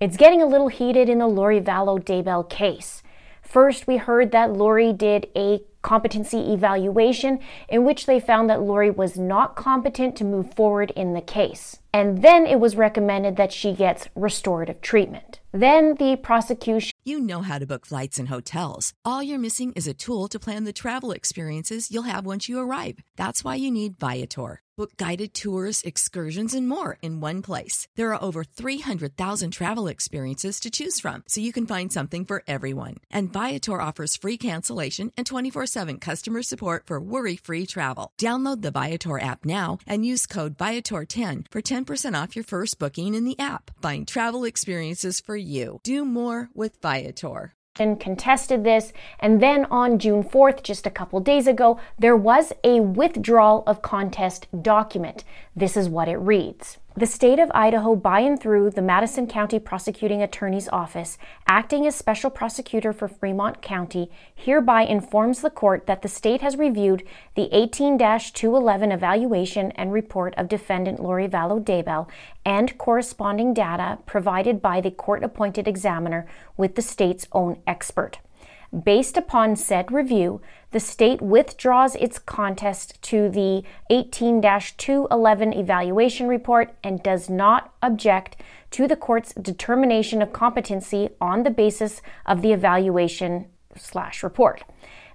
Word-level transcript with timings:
It's 0.00 0.16
getting 0.16 0.40
a 0.40 0.46
little 0.46 0.68
heated 0.68 1.10
in 1.10 1.18
the 1.18 1.26
Lori 1.26 1.60
Vallow 1.60 2.02
Daybell 2.02 2.48
case. 2.48 3.02
First, 3.42 3.86
we 3.86 3.98
heard 3.98 4.32
that 4.32 4.50
Lori 4.50 4.94
did 4.94 5.28
a 5.36 5.60
competency 5.82 6.38
evaluation 6.54 7.38
in 7.68 7.84
which 7.84 8.06
they 8.06 8.18
found 8.18 8.48
that 8.48 8.62
Lori 8.62 8.90
was 8.90 9.18
not 9.18 9.56
competent 9.56 10.16
to 10.16 10.24
move 10.24 10.54
forward 10.54 10.90
in 10.96 11.12
the 11.12 11.20
case. 11.20 11.80
And 11.92 12.22
then 12.22 12.46
it 12.46 12.60
was 12.60 12.76
recommended 12.76 13.36
that 13.36 13.52
she 13.52 13.74
gets 13.74 14.08
restorative 14.14 14.80
treatment. 14.80 15.40
Then 15.52 15.96
the 15.96 16.16
prosecution. 16.16 16.92
You 17.04 17.20
know 17.20 17.42
how 17.42 17.58
to 17.58 17.66
book 17.66 17.84
flights 17.84 18.18
and 18.18 18.28
hotels. 18.28 18.94
All 19.04 19.22
you're 19.22 19.38
missing 19.38 19.74
is 19.76 19.86
a 19.86 19.92
tool 19.92 20.28
to 20.28 20.38
plan 20.38 20.64
the 20.64 20.72
travel 20.72 21.12
experiences 21.12 21.90
you'll 21.90 22.04
have 22.04 22.24
once 22.24 22.48
you 22.48 22.58
arrive. 22.58 23.00
That's 23.16 23.44
why 23.44 23.56
you 23.56 23.70
need 23.70 23.98
Viator. 23.98 24.62
Book 24.80 24.96
guided 24.96 25.34
tours, 25.34 25.82
excursions, 25.82 26.54
and 26.54 26.66
more 26.66 26.96
in 27.02 27.20
one 27.20 27.42
place. 27.42 27.86
There 27.96 28.14
are 28.14 28.24
over 28.24 28.44
300,000 28.44 29.50
travel 29.50 29.88
experiences 29.88 30.58
to 30.60 30.70
choose 30.70 30.98
from, 30.98 31.22
so 31.28 31.42
you 31.42 31.52
can 31.52 31.66
find 31.66 31.92
something 31.92 32.24
for 32.24 32.42
everyone. 32.48 32.96
And 33.10 33.30
Viator 33.30 33.78
offers 33.78 34.16
free 34.16 34.38
cancellation 34.38 35.12
and 35.18 35.26
24 35.26 35.66
7 35.66 35.98
customer 35.98 36.42
support 36.42 36.86
for 36.86 36.98
worry 36.98 37.36
free 37.36 37.66
travel. 37.66 38.10
Download 38.16 38.62
the 38.62 38.70
Viator 38.70 39.20
app 39.20 39.44
now 39.44 39.76
and 39.86 40.06
use 40.06 40.24
code 40.24 40.56
Viator10 40.56 41.48
for 41.50 41.60
10% 41.60 42.22
off 42.22 42.34
your 42.34 42.46
first 42.46 42.78
booking 42.78 43.14
in 43.14 43.26
the 43.26 43.38
app. 43.38 43.70
Find 43.82 44.08
travel 44.08 44.44
experiences 44.44 45.20
for 45.20 45.36
you. 45.36 45.80
Do 45.82 46.06
more 46.06 46.48
with 46.54 46.80
Viator 46.80 47.54
contested 47.74 48.64
this. 48.64 48.92
And 49.18 49.40
then 49.40 49.66
on 49.66 49.98
June 49.98 50.22
4th, 50.22 50.62
just 50.62 50.86
a 50.86 50.90
couple 50.90 51.20
days 51.20 51.46
ago, 51.46 51.78
there 51.98 52.16
was 52.16 52.52
a 52.64 52.80
withdrawal 52.80 53.62
of 53.66 53.82
contest 53.82 54.46
document. 54.62 55.24
This 55.54 55.76
is 55.76 55.88
what 55.88 56.08
it 56.08 56.16
reads. 56.16 56.78
The 57.00 57.06
state 57.06 57.38
of 57.38 57.50
Idaho, 57.54 57.96
by 57.96 58.20
and 58.20 58.38
through 58.38 58.72
the 58.72 58.82
Madison 58.82 59.26
County 59.26 59.58
Prosecuting 59.58 60.20
Attorney's 60.20 60.68
Office, 60.68 61.16
acting 61.48 61.86
as 61.86 61.94
special 61.94 62.28
prosecutor 62.28 62.92
for 62.92 63.08
Fremont 63.08 63.62
County, 63.62 64.10
hereby 64.34 64.82
informs 64.82 65.40
the 65.40 65.48
court 65.48 65.86
that 65.86 66.02
the 66.02 66.08
state 66.08 66.42
has 66.42 66.58
reviewed 66.58 67.02
the 67.36 67.48
18 67.56 67.96
211 67.96 68.92
evaluation 68.92 69.70
and 69.70 69.94
report 69.94 70.34
of 70.36 70.46
defendant 70.46 71.00
Lori 71.00 71.26
Vallow 71.26 71.58
Daybell 71.64 72.06
and 72.44 72.76
corresponding 72.76 73.54
data 73.54 73.96
provided 74.04 74.60
by 74.60 74.82
the 74.82 74.90
court 74.90 75.24
appointed 75.24 75.66
examiner 75.66 76.26
with 76.58 76.74
the 76.74 76.82
state's 76.82 77.26
own 77.32 77.62
expert. 77.66 78.18
Based 78.70 79.16
upon 79.16 79.56
said 79.56 79.90
review, 79.90 80.40
the 80.70 80.78
state 80.78 81.20
withdraws 81.20 81.96
its 81.96 82.20
contest 82.20 83.02
to 83.02 83.28
the 83.28 83.64
18 83.90 84.40
211 84.40 85.52
evaluation 85.52 86.28
report 86.28 86.72
and 86.84 87.02
does 87.02 87.28
not 87.28 87.74
object 87.82 88.36
to 88.70 88.86
the 88.86 88.94
court's 88.94 89.34
determination 89.34 90.22
of 90.22 90.32
competency 90.32 91.08
on 91.20 91.42
the 91.42 91.50
basis 91.50 92.00
of 92.26 92.42
the 92.42 92.52
evaluation 92.52 93.46
slash 93.76 94.22
report. 94.22 94.62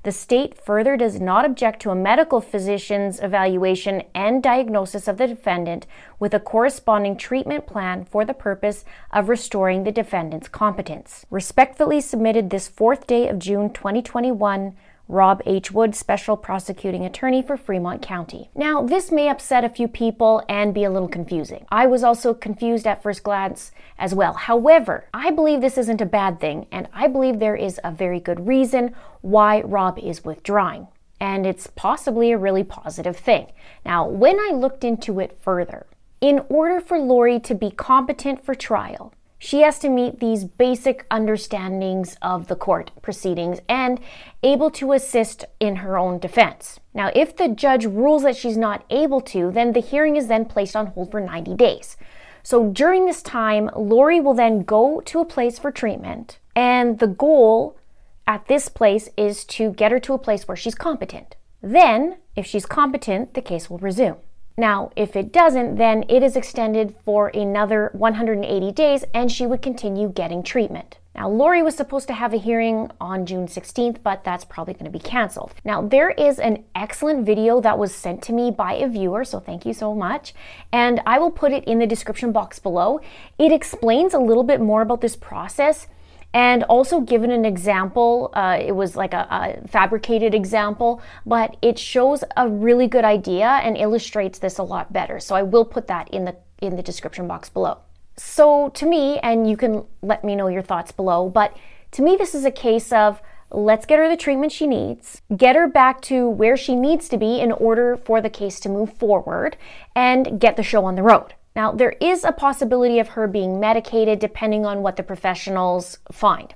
The 0.06 0.12
state 0.12 0.56
further 0.62 0.98
does 0.98 1.20
not 1.20 1.46
object 1.46 1.82
to 1.82 1.90
a 1.90 1.96
medical 1.96 2.40
physician's 2.40 3.20
evaluation 3.20 4.04
and 4.14 4.44
diagnosis 4.44 5.08
of 5.08 5.18
the 5.18 5.26
defendant 5.26 5.88
with 6.20 6.36
a 6.36 6.40
corresponding 6.40 7.18
treatment 7.18 7.66
plan 7.66 8.06
for 8.06 8.24
the 8.24 8.36
purpose 8.36 8.86
of 9.12 9.30
restoring 9.30 9.84
the 9.84 9.92
defendant's 9.92 10.48
competence. 10.48 11.26
Respectfully 11.32 12.02
submitted 12.02 12.52
this 12.52 12.70
4th 12.70 13.08
day 13.08 13.28
of 13.28 13.40
June 13.40 13.74
2021 13.74 14.76
Rob 15.08 15.42
H. 15.46 15.72
Wood, 15.72 15.94
Special 15.96 16.36
Prosecuting 16.36 17.06
Attorney 17.06 17.44
for 17.44 17.58
Fremont 17.58 18.02
County. 18.02 18.50
Now, 18.56 18.82
this 18.82 19.12
may 19.12 19.30
upset 19.30 19.64
a 19.64 19.70
few 19.70 19.88
people 19.88 20.44
and 20.50 20.74
be 20.74 20.84
a 20.84 20.90
little 20.90 21.08
confusing. 21.08 21.66
I 21.70 21.86
was 21.86 22.04
also 22.04 22.34
confused 22.34 22.88
at 22.88 23.04
first 23.04 23.24
glance 23.24 23.72
as 24.00 24.16
well. 24.16 24.34
However, 24.34 25.06
I 25.14 25.30
believe 25.30 25.62
this 25.62 25.78
isn't 25.78 26.02
a 26.02 26.08
bad 26.08 26.40
thing, 26.40 26.66
and 26.72 26.88
I 26.92 27.08
believe 27.08 27.38
there 27.38 27.56
is 27.56 27.80
a 27.84 27.92
very 27.92 28.20
good 28.20 28.48
reason 28.48 28.96
why 29.22 29.62
Rob 29.62 30.00
is 30.00 30.26
withdrawing. 30.26 30.88
And 31.20 31.46
it's 31.46 31.68
possibly 31.68 32.32
a 32.32 32.38
really 32.38 32.64
positive 32.64 33.16
thing. 33.16 33.52
Now, 33.86 34.08
when 34.08 34.40
I 34.40 34.52
looked 34.54 34.84
into 34.84 35.20
it 35.20 35.38
further, 35.40 35.86
in 36.20 36.42
order 36.50 36.80
for 36.80 36.98
Lori 36.98 37.40
to 37.42 37.54
be 37.54 37.70
competent 37.70 38.44
for 38.44 38.56
trial, 38.56 39.14
she 39.46 39.62
has 39.62 39.78
to 39.78 39.90
meet 39.90 40.20
these 40.20 40.44
basic 40.44 41.06
understandings 41.12 42.18
of 42.20 42.48
the 42.48 42.56
court 42.56 42.90
proceedings 43.04 43.60
and 43.70 44.00
able 44.42 44.72
to 44.72 44.92
assist 44.92 45.46
in 45.60 45.76
her 45.78 46.00
own 46.00 46.18
defense. 46.18 46.80
Now, 46.96 47.12
if 47.14 47.38
the 47.38 47.50
judge 47.50 47.86
rules 47.86 48.24
that 48.24 48.36
she's 48.36 48.58
not 48.58 48.84
able 48.90 49.22
to, 49.22 49.52
then 49.52 49.74
the 49.74 49.82
hearing 49.82 50.16
is 50.16 50.26
then 50.26 50.46
placed 50.46 50.76
on 50.76 50.88
hold 50.88 51.12
for 51.12 51.22
90 51.22 51.54
days. 51.58 51.96
So 52.42 52.72
during 52.72 53.06
this 53.06 53.22
time, 53.22 53.70
Lori 53.76 54.20
will 54.20 54.34
then 54.34 54.64
go 54.64 55.00
to 55.02 55.20
a 55.20 55.26
place 55.26 55.60
for 55.60 55.72
treatment, 55.72 56.40
and 56.56 56.98
the 56.98 57.08
goal 57.08 57.78
at 58.26 58.48
this 58.48 58.68
place 58.68 59.10
is 59.16 59.46
to 59.46 59.74
get 59.74 59.92
her 59.92 60.00
to 60.00 60.14
a 60.14 60.18
place 60.18 60.48
where 60.48 60.58
she's 60.58 60.74
competent. 60.74 61.36
Then, 61.62 62.18
if 62.36 62.48
she's 62.48 62.66
competent, 62.66 63.36
the 63.36 63.44
case 63.44 63.70
will 63.70 63.78
resume. 63.78 64.18
Now, 64.58 64.92
if 64.96 65.16
it 65.16 65.34
doesn't, 65.34 65.76
then 65.76 66.06
it 66.08 66.24
is 66.24 66.38
extended 66.38 66.96
for 67.04 67.28
another 67.30 67.90
180 67.94 68.72
days 68.72 69.04
and 69.14 69.30
she 69.30 69.46
would 69.46 69.62
continue 69.62 70.08
getting 70.08 70.44
treatment. 70.44 70.98
Now, 71.14 71.30
Lori 71.30 71.64
was 71.64 71.76
supposed 71.76 72.08
to 72.08 72.14
have 72.14 72.34
a 72.34 72.38
hearing 72.38 72.92
on 73.00 73.26
June 73.26 73.48
16th, 73.48 74.04
but 74.04 74.26
that's 74.26 74.44
probably 74.44 74.74
going 74.74 74.86
to 74.86 74.92
be 74.92 75.00
canceled. 75.00 75.54
Now, 75.64 75.82
there 75.82 76.10
is 76.10 76.40
an 76.40 76.66
excellent 76.76 77.26
video 77.26 77.62
that 77.62 77.78
was 77.78 77.96
sent 77.96 78.22
to 78.24 78.34
me 78.34 78.52
by 78.52 78.74
a 78.74 78.88
viewer, 78.88 79.24
so 79.24 79.40
thank 79.40 79.66
you 79.66 79.74
so 79.74 79.96
much. 79.96 80.34
And 80.74 81.02
I 81.06 81.20
will 81.20 81.32
put 81.32 81.54
it 81.54 81.64
in 81.66 81.80
the 81.80 81.88
description 81.88 82.34
box 82.34 82.60
below. 82.60 83.00
It 83.40 83.54
explains 83.54 84.14
a 84.14 84.20
little 84.20 84.44
bit 84.44 84.60
more 84.60 84.82
about 84.82 85.00
this 85.00 85.16
process 85.16 85.88
and 86.36 86.64
also 86.64 87.00
given 87.00 87.32
an 87.32 87.46
example. 87.46 88.30
Uh, 88.34 88.60
it 88.60 88.74
was 88.74 88.98
like 88.98 89.14
a, 89.14 89.26
a, 89.32 89.68
fabricated 89.70 90.36
example, 90.36 91.02
but 91.26 91.56
it 91.62 91.80
shows 91.80 92.26
a 92.36 92.48
really 92.48 92.88
good 92.88 93.06
idea 93.06 93.48
and 93.48 93.78
illustrates 93.78 94.38
this 94.38 94.58
a 94.58 94.64
lot 94.64 94.92
better. 94.92 95.18
So 95.20 95.34
I 95.34 95.44
will 95.44 95.64
put 95.64 95.88
that 95.88 96.10
in 96.10 96.26
the 96.26 96.36
in 96.60 96.76
the 96.76 96.84
description 96.84 97.28
box 97.28 97.50
below. 97.50 97.78
So 98.18 98.70
to 98.70 98.86
me, 98.86 99.18
and 99.20 99.50
you 99.50 99.58
can 99.58 99.86
let 100.02 100.24
me 100.24 100.36
know 100.36 100.48
your 100.48 100.62
thoughts 100.62 100.92
below, 100.92 101.30
but 101.30 101.56
to 101.92 102.02
me, 102.02 102.18
this 102.18 102.36
is 102.36 102.44
a 102.44 102.52
case 102.52 102.92
of 102.92 103.22
let's 103.50 103.86
get 103.86 104.00
her 104.00 104.10
the 104.10 104.18
treatment 104.18 104.52
she 104.52 104.68
needs, 104.68 105.22
get 105.38 105.56
her 105.56 105.68
back 105.68 106.02
to 106.02 106.28
where 106.30 106.58
she 106.58 106.76
needs 106.76 107.08
to 107.10 107.18
be 107.18 107.40
in 107.40 107.52
order 107.54 107.96
for 107.96 108.20
the 108.20 108.30
case 108.30 108.60
to 108.62 108.70
move 108.70 108.92
forward, 108.94 109.56
and 109.96 110.40
get 110.40 110.58
the 110.58 110.64
show 110.64 110.84
on 110.84 110.96
the 110.96 111.04
road. 111.04 111.34
Now, 111.56 111.72
there 111.72 111.96
is 112.02 112.24
a 112.26 112.34
possibility 112.34 113.00
of 113.00 113.10
her 113.10 113.28
being 113.28 113.60
medicated 113.60 114.20
depending 114.20 114.66
on 114.66 114.82
what 114.82 114.98
the 114.98 115.04
professionals 115.04 115.98
find 116.12 116.54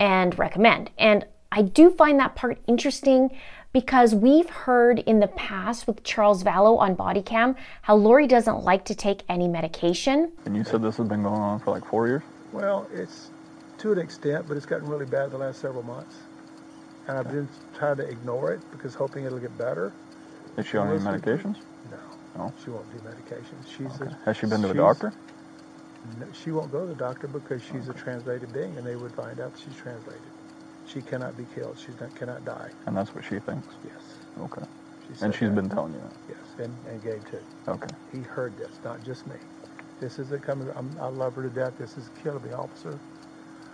and 0.00 0.36
recommend. 0.38 0.90
And 0.98 1.24
I 1.52 1.62
do 1.62 1.90
find 1.90 2.18
that 2.18 2.34
part 2.34 2.58
interesting 2.66 3.30
because 3.72 4.14
we've 4.14 4.50
heard 4.50 4.98
in 4.98 5.20
the 5.20 5.28
past 5.28 5.86
with 5.86 6.02
Charles 6.02 6.42
Vallow 6.42 6.78
on 6.78 6.94
body 6.94 7.22
cam 7.22 7.54
how 7.82 7.94
Lori 7.94 8.26
doesn't 8.26 8.64
like 8.64 8.84
to 8.86 8.94
take 8.94 9.22
any 9.28 9.46
medication. 9.48 10.32
And 10.44 10.56
you 10.56 10.64
said 10.64 10.82
this 10.82 10.96
has 10.96 11.08
been 11.08 11.22
going 11.22 11.40
on 11.40 11.60
for 11.60 11.70
like 11.70 11.86
four 11.86 12.08
years? 12.08 12.22
Well, 12.52 12.88
it's 12.92 13.30
to 13.78 13.92
an 13.92 13.98
extent, 13.98 14.46
but 14.48 14.56
it's 14.56 14.66
gotten 14.66 14.88
really 14.88 15.06
bad 15.06 15.30
the 15.30 15.38
last 15.38 15.60
several 15.60 15.82
months. 15.84 16.16
And 17.06 17.16
I've 17.16 17.28
been 17.28 17.48
trying 17.76 17.96
to 17.96 18.08
ignore 18.08 18.52
it 18.52 18.60
because 18.72 18.94
hoping 18.94 19.24
it'll 19.24 19.38
get 19.38 19.56
better. 19.56 19.92
Is 20.56 20.66
she 20.66 20.76
on 20.76 20.88
any 20.88 20.98
medications? 20.98 21.56
No. 22.36 22.52
She 22.62 22.70
won't 22.70 22.90
do 22.90 22.98
medications. 22.98 23.66
She's 23.66 24.00
okay. 24.00 24.10
a, 24.10 24.18
Has 24.24 24.36
she 24.36 24.46
been 24.46 24.62
to 24.62 24.70
a 24.70 24.74
doctor? 24.74 25.12
No, 26.18 26.26
she 26.32 26.50
won't 26.50 26.72
go 26.72 26.80
to 26.80 26.86
the 26.86 26.94
doctor 26.94 27.28
because 27.28 27.62
she's 27.62 27.88
okay. 27.88 27.98
a 27.98 28.02
translated 28.02 28.52
being, 28.52 28.76
and 28.76 28.86
they 28.86 28.96
would 28.96 29.14
find 29.14 29.40
out 29.40 29.52
she's 29.62 29.76
translated. 29.76 30.22
She 30.86 31.00
cannot 31.02 31.36
be 31.36 31.46
killed. 31.54 31.78
She 31.78 31.92
cannot 32.16 32.44
die. 32.44 32.70
And 32.86 32.96
that's 32.96 33.14
what 33.14 33.24
she 33.24 33.38
thinks? 33.38 33.68
Yes. 33.84 34.02
Okay. 34.40 34.64
She 35.06 35.24
and 35.24 35.34
she's 35.34 35.48
that. 35.50 35.54
been 35.54 35.68
telling 35.68 35.94
you 35.94 36.00
that? 36.00 36.12
Yes, 36.28 36.38
and, 36.58 36.74
and 36.88 37.02
Gabe 37.02 37.24
too. 37.30 37.38
Okay. 37.68 37.88
He 38.10 38.20
heard 38.20 38.56
this, 38.56 38.80
not 38.84 39.04
just 39.04 39.26
me. 39.26 39.36
This 40.00 40.18
is 40.18 40.32
a 40.32 40.38
coming. 40.38 40.68
I'm, 40.74 40.96
I 41.00 41.06
love 41.06 41.34
her 41.36 41.42
to 41.42 41.50
death. 41.50 41.74
This 41.78 41.96
is 41.96 42.10
killing 42.22 42.42
me, 42.42 42.52
officer. 42.52 42.98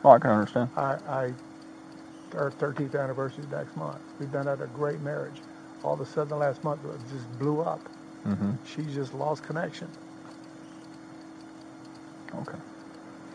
Oh, 0.05 0.11
I 0.11 0.19
can 0.19 0.31
understand. 0.31 0.69
I, 0.77 0.99
I 1.09 1.35
our 2.35 2.51
13th 2.51 2.95
anniversary 3.03 3.45
next 3.51 3.77
month. 3.77 4.01
We've 4.19 4.31
been 4.31 4.49
at 4.49 4.61
a 4.61 4.67
great 4.67 5.01
marriage. 5.01 5.41
All 5.83 5.95
of 5.95 6.01
a 6.01 6.07
sudden, 6.07 6.29
the 6.29 6.37
last 6.37 6.63
month 6.63 6.85
it 6.85 7.01
just 7.11 7.39
blew 7.39 7.61
up. 7.63 7.89
Mm-hmm. 8.29 8.53
She 8.67 8.83
just 8.95 9.15
lost 9.15 9.43
connection. 9.43 9.89
Okay. 12.35 12.59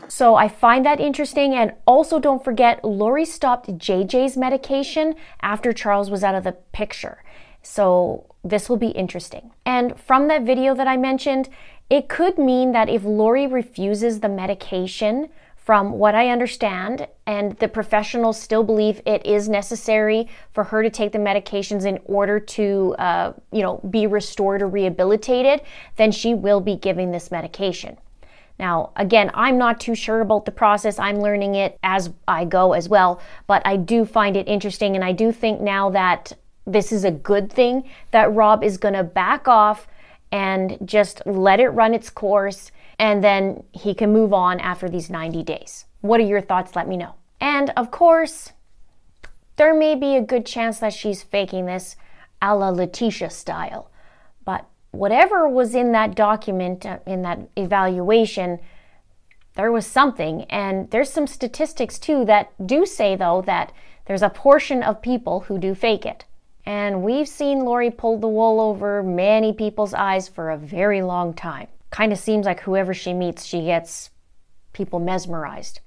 So 0.07 0.35
I 0.35 0.47
find 0.47 0.85
that 0.85 0.99
interesting. 0.99 1.55
And 1.55 1.73
also, 1.87 2.19
don't 2.19 2.43
forget, 2.43 2.83
Lori 2.85 3.25
stopped 3.25 3.67
JJ's 3.67 4.37
medication 4.37 5.15
after 5.41 5.73
Charles 5.73 6.11
was 6.11 6.23
out 6.23 6.35
of 6.35 6.43
the 6.43 6.51
picture. 6.71 7.23
So 7.63 8.25
this 8.43 8.69
will 8.69 8.77
be 8.77 8.89
interesting. 8.89 9.51
And 9.65 9.99
from 9.99 10.27
that 10.27 10.43
video 10.43 10.75
that 10.75 10.87
I 10.87 10.97
mentioned, 10.97 11.49
it 11.89 12.09
could 12.09 12.37
mean 12.37 12.73
that 12.73 12.89
if 12.89 13.03
Lori 13.03 13.47
refuses 13.47 14.19
the 14.19 14.29
medication, 14.29 15.29
from 15.63 15.93
what 15.93 16.13
I 16.13 16.29
understand, 16.29 17.07
and 17.25 17.57
the 17.59 17.69
professionals 17.69 18.39
still 18.39 18.63
believe 18.63 19.01
it 19.05 19.25
is 19.25 19.47
necessary 19.47 20.27
for 20.51 20.65
her 20.65 20.83
to 20.83 20.89
take 20.89 21.13
the 21.13 21.19
medications 21.19 21.85
in 21.85 21.99
order 22.03 22.37
to, 22.37 22.95
uh, 22.99 23.33
you 23.51 23.61
know, 23.61 23.79
be 23.89 24.05
restored 24.05 24.61
or 24.61 24.67
rehabilitated, 24.67 25.61
then 25.95 26.11
she 26.11 26.33
will 26.33 26.59
be 26.59 26.75
giving 26.75 27.11
this 27.11 27.31
medication. 27.31 27.97
Now, 28.59 28.91
again, 28.97 29.31
I'm 29.33 29.57
not 29.57 29.79
too 29.79 29.95
sure 29.95 30.19
about 30.19 30.45
the 30.45 30.51
process. 30.51 30.99
I'm 30.99 31.21
learning 31.21 31.55
it 31.55 31.79
as 31.81 32.11
I 32.27 32.43
go 32.43 32.73
as 32.73 32.89
well, 32.89 33.21
but 33.47 33.61
I 33.65 33.77
do 33.77 34.03
find 34.03 34.35
it 34.35 34.47
interesting 34.49 34.95
and 34.95 35.03
I 35.03 35.13
do 35.13 35.31
think 35.31 35.61
now 35.61 35.89
that 35.91 36.33
this 36.65 36.91
is 36.91 37.03
a 37.03 37.11
good 37.11 37.51
thing 37.51 37.89
that 38.11 38.33
Rob 38.33 38.63
is 38.63 38.77
going 38.77 38.93
to 38.93 39.03
back 39.03 39.47
off 39.47 39.87
and 40.33 40.79
just 40.83 41.21
let 41.27 41.59
it 41.59 41.69
run 41.69 41.93
its 41.93 42.09
course 42.09 42.71
and 42.97 43.23
then 43.23 43.63
he 43.71 43.93
can 43.93 44.11
move 44.11 44.33
on 44.33 44.59
after 44.59 44.89
these 44.89 45.07
90 45.07 45.43
days. 45.43 45.85
What 46.01 46.19
are 46.19 46.25
your 46.25 46.41
thoughts? 46.41 46.75
Let 46.75 46.87
me 46.87 46.97
know. 46.97 47.13
And 47.39 47.69
of 47.77 47.91
course, 47.91 48.51
there 49.57 49.75
may 49.75 49.93
be 49.93 50.15
a 50.15 50.21
good 50.21 50.47
chance 50.47 50.79
that 50.79 50.91
she's 50.91 51.21
faking 51.21 51.67
this 51.67 51.95
a 52.41 52.55
la 52.55 52.69
Letitia 52.69 53.29
style. 53.29 53.91
But 54.43 54.65
whatever 54.89 55.47
was 55.47 55.75
in 55.75 55.91
that 55.91 56.15
document, 56.15 56.83
uh, 56.83 56.97
in 57.05 57.21
that 57.21 57.39
evaluation, 57.55 58.59
there 59.53 59.71
was 59.71 59.85
something. 59.85 60.45
And 60.45 60.89
there's 60.89 61.11
some 61.11 61.27
statistics 61.27 61.99
too 61.99 62.25
that 62.25 62.51
do 62.65 62.87
say, 62.87 63.15
though, 63.15 63.43
that 63.45 63.71
there's 64.05 64.23
a 64.23 64.31
portion 64.31 64.81
of 64.81 64.99
people 65.03 65.41
who 65.41 65.59
do 65.59 65.75
fake 65.75 66.07
it. 66.07 66.25
And 66.65 67.03
we've 67.03 67.27
seen 67.27 67.65
Lori 67.65 67.91
pull 67.91 68.17
the 68.17 68.27
wool 68.27 68.61
over 68.61 69.03
many 69.03 69.51
people's 69.53 69.93
eyes 69.93 70.27
for 70.27 70.49
a 70.49 70.57
very 70.57 71.01
long 71.01 71.33
time. 71.33 71.67
Kind 71.89 72.13
of 72.13 72.19
seems 72.19 72.45
like 72.45 72.61
whoever 72.61 72.93
she 72.93 73.13
meets, 73.13 73.45
she 73.45 73.65
gets 73.65 74.09
people 74.71 74.99
mesmerized. 74.99 75.81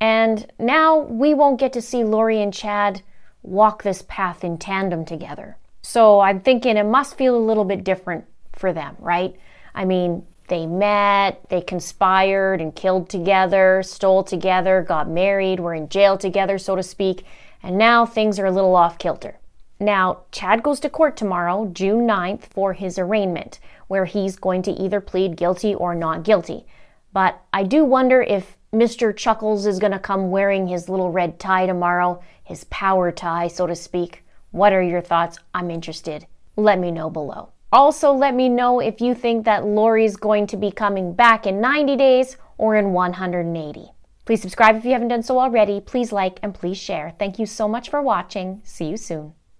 And 0.00 0.50
now 0.58 0.98
we 0.98 1.34
won't 1.34 1.60
get 1.60 1.72
to 1.74 1.82
see 1.82 2.02
Lori 2.02 2.42
and 2.42 2.52
Chad 2.52 3.02
walk 3.42 3.82
this 3.82 4.02
path 4.02 4.42
in 4.44 4.58
tandem 4.58 5.04
together. 5.04 5.56
So 5.82 6.20
I'm 6.20 6.40
thinking 6.40 6.76
it 6.76 6.84
must 6.84 7.16
feel 7.16 7.36
a 7.36 7.38
little 7.38 7.64
bit 7.64 7.84
different 7.84 8.24
for 8.52 8.72
them, 8.72 8.96
right? 8.98 9.34
I 9.74 9.84
mean, 9.84 10.26
they 10.48 10.66
met, 10.66 11.48
they 11.48 11.60
conspired 11.60 12.60
and 12.60 12.74
killed 12.74 13.08
together, 13.08 13.82
stole 13.84 14.22
together, 14.22 14.82
got 14.82 15.08
married, 15.08 15.60
were 15.60 15.74
in 15.74 15.88
jail 15.88 16.18
together, 16.18 16.58
so 16.58 16.76
to 16.76 16.82
speak, 16.82 17.24
and 17.62 17.78
now 17.78 18.04
things 18.04 18.38
are 18.38 18.46
a 18.46 18.50
little 18.50 18.74
off 18.74 18.98
kilter. 18.98 19.38
Now, 19.82 20.20
Chad 20.30 20.62
goes 20.62 20.78
to 20.80 20.88
court 20.88 21.16
tomorrow, 21.16 21.68
June 21.72 22.06
9th, 22.06 22.42
for 22.44 22.72
his 22.72 23.00
arraignment, 23.00 23.58
where 23.88 24.04
he's 24.04 24.36
going 24.36 24.62
to 24.62 24.70
either 24.70 25.00
plead 25.00 25.36
guilty 25.36 25.74
or 25.74 25.92
not 25.92 26.22
guilty. 26.22 26.66
But 27.12 27.42
I 27.52 27.64
do 27.64 27.84
wonder 27.84 28.22
if 28.22 28.56
Mr. 28.72 29.14
Chuckles 29.14 29.66
is 29.66 29.80
going 29.80 29.90
to 29.90 29.98
come 29.98 30.30
wearing 30.30 30.68
his 30.68 30.88
little 30.88 31.10
red 31.10 31.40
tie 31.40 31.66
tomorrow, 31.66 32.22
his 32.44 32.62
power 32.70 33.10
tie, 33.10 33.48
so 33.48 33.66
to 33.66 33.74
speak. 33.74 34.24
What 34.52 34.72
are 34.72 34.82
your 34.82 35.00
thoughts? 35.00 35.40
I'm 35.52 35.68
interested. 35.68 36.28
Let 36.54 36.78
me 36.78 36.92
know 36.92 37.10
below. 37.10 37.48
Also, 37.72 38.12
let 38.12 38.36
me 38.36 38.48
know 38.48 38.78
if 38.78 39.00
you 39.00 39.16
think 39.16 39.44
that 39.46 39.66
Lori's 39.66 40.14
going 40.14 40.46
to 40.46 40.56
be 40.56 40.70
coming 40.70 41.12
back 41.12 41.44
in 41.44 41.60
90 41.60 41.96
days 41.96 42.36
or 42.56 42.76
in 42.76 42.92
180. 42.92 43.90
Please 44.26 44.42
subscribe 44.42 44.76
if 44.76 44.84
you 44.84 44.92
haven't 44.92 45.08
done 45.08 45.24
so 45.24 45.40
already. 45.40 45.80
Please 45.80 46.12
like 46.12 46.38
and 46.40 46.54
please 46.54 46.78
share. 46.78 47.16
Thank 47.18 47.40
you 47.40 47.46
so 47.46 47.66
much 47.66 47.90
for 47.90 48.00
watching. 48.00 48.60
See 48.62 48.84
you 48.84 48.96
soon. 48.96 49.34